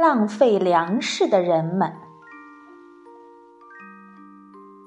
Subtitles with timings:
[0.00, 1.92] 浪费粮食的人们。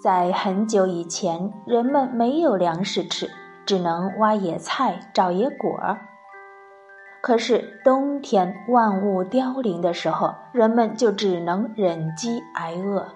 [0.01, 3.29] 在很久以前，人们没有粮食吃，
[3.63, 5.79] 只能挖野菜、找野果。
[7.21, 13.07] 可是冬天万物凋零的时候，人们就只能忍饥挨饿。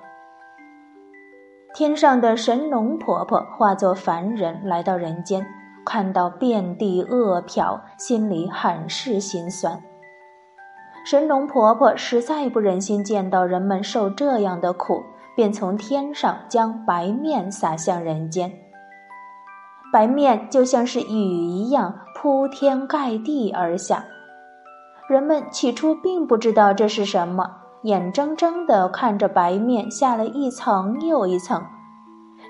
[1.73, 5.47] 天上的神农婆婆化作凡人来到人间，
[5.83, 9.81] 看到遍地饿殍，心里很是心酸。
[11.09, 15.01] 神农婆婆实在不忍心见到人们受这样的苦，
[15.37, 18.51] 便从天上将白面撒向人间。
[19.93, 24.03] 白面就像是雨一样铺天盖地而下，
[25.07, 27.49] 人们起初并不知道这是什么。
[27.83, 31.63] 眼睁睁地看着白面下了一层又一层，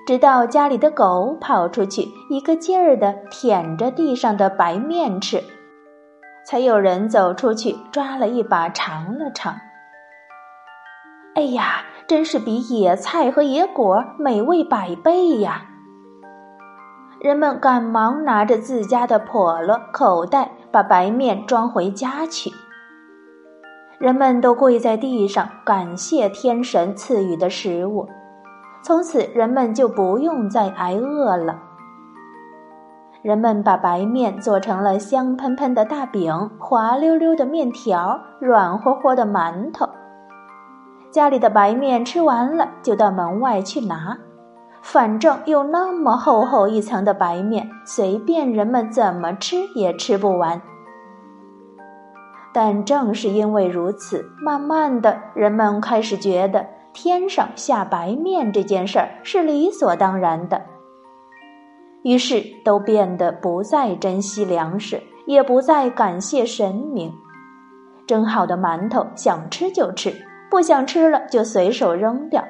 [0.07, 5.43] 直到家里的狗跑出去，一个劲儿地舔着地上的白面吃，
[6.49, 9.53] 才有人走出去抓了一把尝了尝。
[11.35, 15.65] 哎呀，真是比野菜和野果美味百倍呀！
[17.19, 22.49] 人们赶忙拿着自家的笸箩、口袋，把白面装回家去。
[23.99, 28.07] 人们都跪在地上感谢天神赐予的食物，
[28.81, 31.59] 从此人们就不用再挨饿了。
[33.27, 39.85] 人们把白面做成了香喷喷的大饼、滑溜溜的面条、软和和的馒头。
[41.11, 44.17] 家里的白面吃完了，就到门外去拿，
[44.81, 50.61] 反正有那么厚厚一层的白面，随便人们怎么吃也吃不完。
[52.53, 60.61] 但正是因为如此，慢慢的，人们开始觉得天上下白面这件事儿是理所当然的，
[62.07, 67.11] 于是都变得不再珍惜粮食，也不再感谢神明。
[68.07, 70.15] 蒸好的馒头想吃就吃，
[70.49, 72.41] 不想吃了就随手扔掉。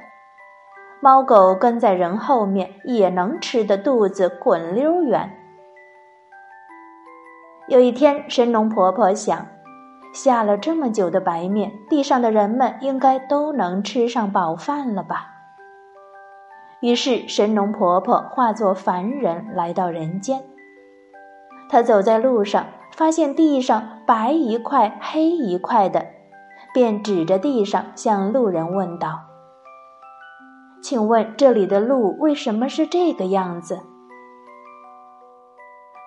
[1.01, 5.27] 猫狗跟在人后面也能吃的肚子滚溜圆。
[7.67, 9.47] 有一天，神农婆婆想。
[10.13, 15.36] 下了这么久的白面，地上的人们应该都能吃上饱饭了吧？
[16.81, 20.41] 于是神农婆婆化作凡人来到人间。
[21.69, 26.05] 她走在路上，发现地上白一块黑一块的，
[26.73, 29.21] 便指着地上向路人问道
[30.81, 33.79] ：“请问这里的路为什么是这个样子？”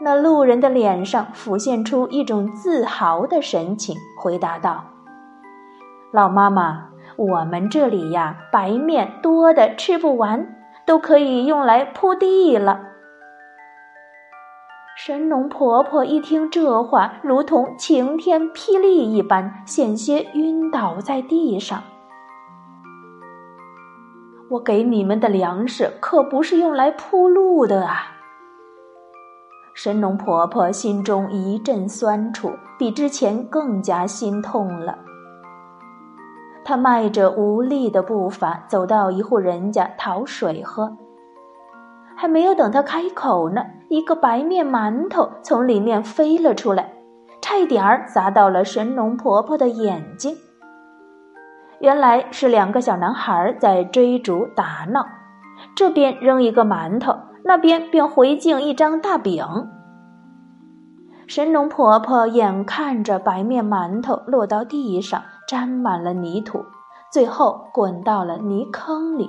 [0.03, 4.85] 那路人的脸上浮现出一种自豪的神情，回答道
[6.11, 10.57] ：“老妈妈，我们这里呀，白面多的吃不完，
[10.91, 12.81] 都可以用来铺地了。”
[14.99, 21.81] 神农婆婆一听这话，如同晴天霹雳一般，险些晕倒在地上。
[24.51, 28.17] 我给你们的粮食可不是用来铺路的啊！
[29.75, 34.99] 神农婆婆心中一阵酸楚，比之前更加心痛了。
[36.71, 40.97] 他迈着无力的步伐走到一户人家讨水喝，
[42.15, 46.93] 还没有等他开口呢，一个白面馒头从里面飞了出来，
[47.43, 50.37] 差一点儿砸到了神农婆婆的眼睛。
[51.81, 55.05] 原来是两个小男孩在追逐打闹，
[55.75, 57.17] 这边扔一个馒头。
[57.43, 59.45] 那边便回敬一张大饼。
[61.27, 66.65] 神农婆婆眼看着白面馒头落到地上，沾满了泥土，
[67.11, 69.29] 最后滚到了泥坑里。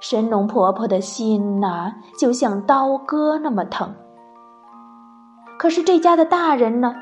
[0.00, 3.94] 神农婆婆的心呐，就像刀割那么疼。
[5.60, 6.92] 可是这家的大人呢，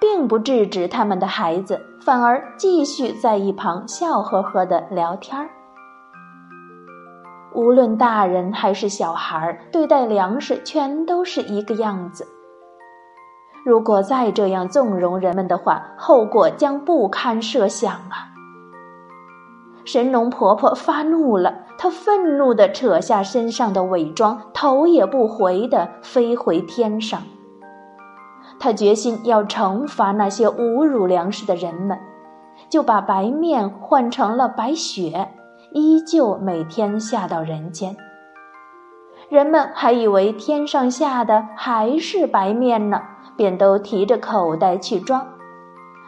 [0.00, 5.50] 并不制止他们的孩子，反而继续在一旁笑呵呵的聊天儿。
[7.56, 12.24] 无论大人还是小孩儿，对待粮食全都是一个样子。
[13.64, 18.28] 如果再这样纵容人们的话，后果将不堪设想啊！
[19.86, 27.22] 神农婆婆发怒了，她愤怒地扯下身上的伪装，头也不回地飞回天上。
[28.58, 31.98] 她决心要惩罚那些侮辱粮食的人们，
[32.68, 35.28] 就把白面换成了白雪。
[35.72, 37.96] 依旧每天下到人间，
[39.28, 43.02] 人们还以为天上下的还是白面呢，
[43.36, 45.26] 便都提着口袋去装，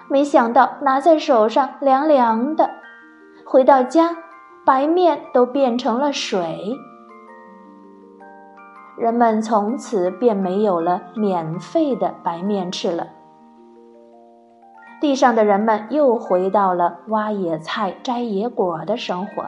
[0.08, 2.70] 没想到拿在手上凉凉的，
[3.44, 4.16] 回到家，
[4.64, 6.76] 白面都变成了水。
[8.96, 13.08] 人们从此便没有了免费的白面吃了。
[14.98, 19.44] 地上的人们又回到了挖野菜、摘野果的生活。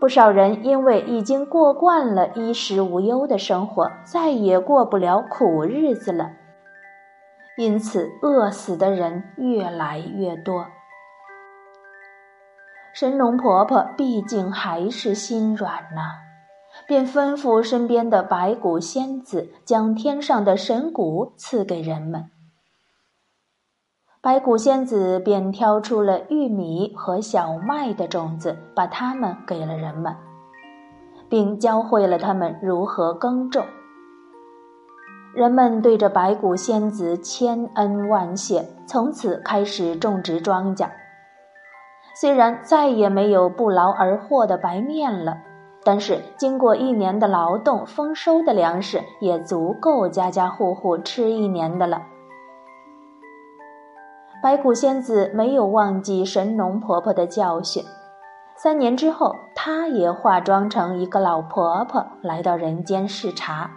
[0.00, 6.30] 不少人因为已经过惯了衣食无忧的生活，再也过不了苦日子了，
[7.58, 10.66] 因此饿死的人越来越多。
[12.94, 16.16] 神农婆婆毕竟还是心软呐，
[16.88, 22.30] 便吩咐身边的白骨仙子将天上的神骨赐给人们。
[24.22, 30.14] 白骨仙子便挑出了玉米和小麦的种子，把它们给了人们，
[31.30, 33.64] 并教会了他们如何耕种。
[35.32, 40.90] 人们对着白骨仙子千恩万谢，从此开始种植庄稼。
[42.14, 45.38] 虽然再也没有不劳而获的白面了，
[45.82, 52.02] 但是经过一年的劳动，丰收的粮食也足够家家户户吃一年的了。
[54.42, 57.84] 白骨仙子没有忘记神农婆婆的教训，
[58.56, 63.70] 三年之后，她也化妆成一个老婆婆来到人间视察。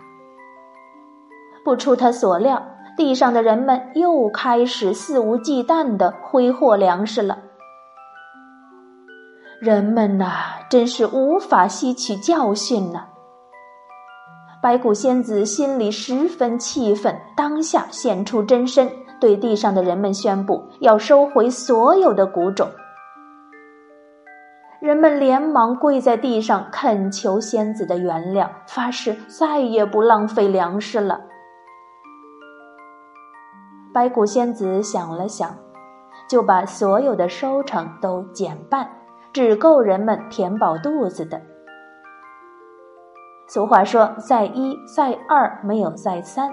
[1.66, 2.64] 不出她所料，
[2.96, 7.40] 地上的人们又开始肆无忌惮地挥霍粮食了。
[9.60, 13.08] 人们呐，真是无法吸取教训呢。
[14.62, 18.90] 白骨仙子心里十分气愤，当下现出真身。
[19.20, 22.70] 对地上的人们宣布要收回所有的谷种，
[24.82, 31.22] 人们连忙跪在地上恳求仙子的原谅，发誓再也不浪费粮食了。
[33.94, 35.56] 白骨仙子想了想，
[36.28, 38.90] 就把所有的收成都减半，
[39.32, 41.40] 只够人们填饱肚子的。
[43.48, 46.50] 俗话说：“再一再二，没有再三。”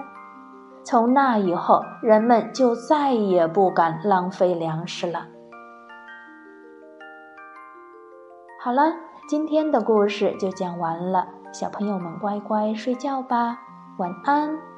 [0.83, 5.27] 从那以后，人们就再也不敢浪费粮食了。
[8.63, 8.93] 好了，
[9.27, 13.59] 今天的故事就讲完了，小朋友们乖乖睡觉吧，
[13.97, 14.70] 晚安。